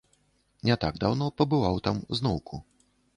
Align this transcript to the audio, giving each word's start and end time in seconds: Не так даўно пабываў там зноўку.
Не 0.69 0.77
так 0.85 0.95
даўно 1.03 1.27
пабываў 1.41 1.77
там 1.89 1.99
зноўку. 2.21 2.61